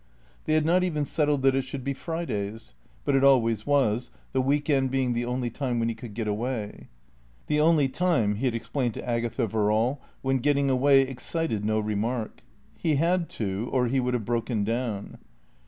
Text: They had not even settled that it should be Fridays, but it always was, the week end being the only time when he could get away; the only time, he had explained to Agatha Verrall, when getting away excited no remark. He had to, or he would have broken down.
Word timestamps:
They 0.45 0.53
had 0.55 0.65
not 0.65 0.83
even 0.83 1.05
settled 1.05 1.43
that 1.43 1.53
it 1.53 1.61
should 1.61 1.83
be 1.83 1.93
Fridays, 1.93 2.73
but 3.05 3.13
it 3.15 3.23
always 3.23 3.67
was, 3.67 4.09
the 4.33 4.41
week 4.41 4.67
end 4.67 4.89
being 4.89 5.13
the 5.13 5.25
only 5.25 5.51
time 5.51 5.77
when 5.79 5.89
he 5.89 5.93
could 5.93 6.15
get 6.15 6.27
away; 6.27 6.87
the 7.45 7.59
only 7.59 7.87
time, 7.87 8.33
he 8.37 8.45
had 8.45 8.55
explained 8.55 8.95
to 8.95 9.07
Agatha 9.07 9.45
Verrall, 9.45 9.99
when 10.23 10.39
getting 10.39 10.71
away 10.71 11.01
excited 11.03 11.63
no 11.63 11.79
remark. 11.79 12.41
He 12.79 12.95
had 12.95 13.29
to, 13.37 13.69
or 13.71 13.89
he 13.89 13.99
would 13.99 14.15
have 14.15 14.25
broken 14.25 14.63
down. 14.63 15.19